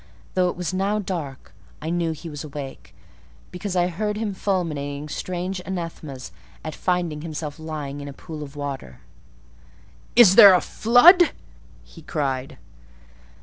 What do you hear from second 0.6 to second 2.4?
now dark, I knew he